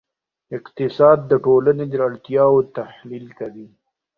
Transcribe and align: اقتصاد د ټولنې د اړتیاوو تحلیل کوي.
اقتصاد 0.57 1.19
د 1.31 1.33
ټولنې 1.45 1.85
د 1.89 1.93
اړتیاوو 2.07 2.59
تحلیل 2.77 3.25
کوي. 3.39 3.67